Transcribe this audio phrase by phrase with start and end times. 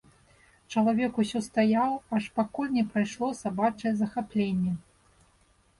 [0.75, 4.73] Чалавек усё стаяў, аж пакуль не прайшло сабачае захапленне.